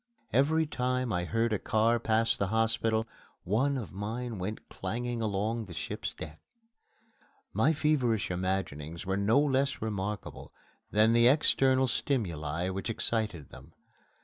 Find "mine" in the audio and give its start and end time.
3.93-4.39